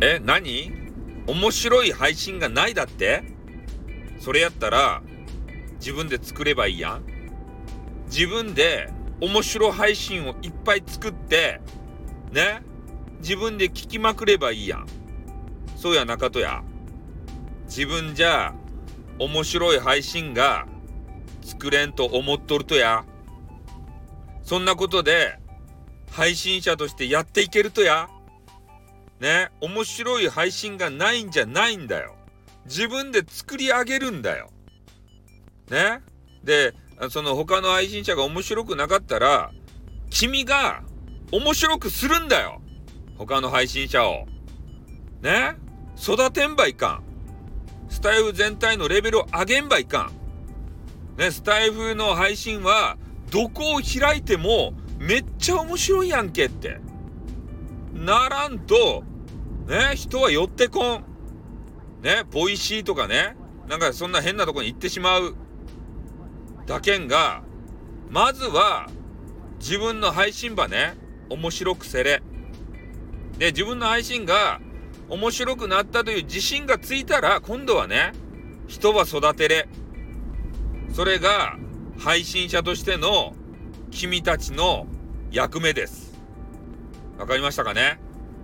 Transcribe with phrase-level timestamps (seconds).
[0.00, 0.72] え、何？
[1.26, 3.24] 面白い配信がないだって？
[4.18, 5.02] それやったら、
[5.78, 7.04] 自分で作ればいいやん。
[8.06, 8.90] 自分で
[9.20, 11.60] 面白配信をいっぱい作って、
[12.30, 12.62] ね？
[13.20, 14.86] 自分で聞きまくればいいやん。
[15.76, 16.62] そうや中戸や。
[17.66, 18.54] 自分じゃ
[19.18, 20.66] 面白い配信が
[21.42, 23.04] 作れんと思っとるとや。
[24.42, 25.38] そんなことで
[26.10, 28.08] 配信者としてやっていけるとや。
[29.20, 32.16] ね、面白い配信がないんじゃないんだよ。
[32.66, 34.50] 自分で作り上げるんだよ。
[35.70, 36.02] ね。
[36.44, 36.74] で、
[37.10, 39.52] その他の配信者が面白くなかったら、
[40.10, 40.82] 君が
[41.32, 42.60] 面白くするんだよ。
[43.18, 44.26] 他の配信者を。
[45.22, 45.56] ね
[45.98, 47.02] 育てんばいかん。
[47.88, 51.18] スタイフ全体のレベルを上げんばいかん。
[51.18, 52.98] ね、スタイフの配信は、
[53.30, 56.78] どこを開いても、めっちゃ面白いやんけって。
[58.04, 59.04] ならんと、
[59.66, 61.04] ね、人は寄ってこん。
[62.02, 63.36] ね、 Voicy とかね、
[63.68, 65.34] なんかそんな変なとこに行ってしまう。
[66.66, 67.42] だけんが、
[68.10, 68.88] まずは、
[69.58, 70.96] 自分の配信場ね、
[71.30, 72.22] 面白くせれ。
[73.38, 74.60] で、自分の配信が
[75.08, 78.12] 面白くなったという自信がついたら、今度はね、
[78.66, 79.68] 人は育てれ。
[80.92, 81.56] それが、
[81.98, 83.34] 配信者としての
[83.90, 84.86] 君たちの
[85.30, 86.15] 役目です。
[87.18, 87.98] わかりましたかね？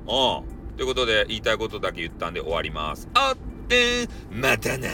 [0.06, 0.76] うん。
[0.76, 3.08] ということで、言いたいことだけ言ったんで終わります。
[3.14, 4.88] あって、またな。